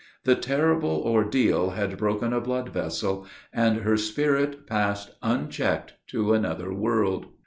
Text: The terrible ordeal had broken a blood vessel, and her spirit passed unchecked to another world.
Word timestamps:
The 0.23 0.33
terrible 0.33 1.03
ordeal 1.05 1.69
had 1.75 1.95
broken 1.95 2.33
a 2.33 2.41
blood 2.41 2.69
vessel, 2.69 3.27
and 3.53 3.81
her 3.81 3.97
spirit 3.97 4.65
passed 4.65 5.11
unchecked 5.21 5.93
to 6.07 6.33
another 6.33 6.73
world. 6.73 7.27